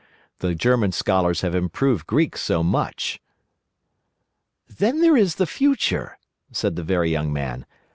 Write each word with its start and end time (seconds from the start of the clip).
The 0.39 0.55
German 0.55 0.93
scholars 0.93 1.41
have 1.41 1.53
improved 1.53 2.07
Greek 2.07 2.35
so 2.35 2.63
much." 2.63 3.19
"Then 4.67 4.99
there 4.99 5.15
is 5.15 5.35
the 5.35 5.45
future," 5.45 6.17
said 6.51 6.75
the 6.75 6.81
Very 6.81 7.11
Young 7.11 7.31
Man. 7.31 7.67